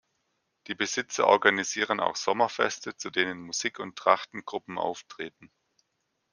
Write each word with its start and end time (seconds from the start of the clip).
Die 0.65 0.73
Besitzer 0.73 1.27
organisieren 1.27 1.99
auch 1.99 2.15
Sommerfeste, 2.15 2.97
zu 2.97 3.11
denen 3.11 3.39
Musik- 3.39 3.77
und 3.77 3.95
Trachtengruppen 3.95 4.79
auftreten. 4.79 5.51